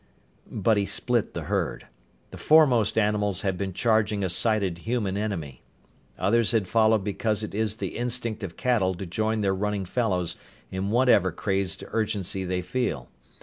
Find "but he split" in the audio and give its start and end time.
0.49-1.35